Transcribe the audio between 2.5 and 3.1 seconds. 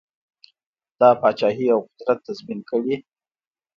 کړي.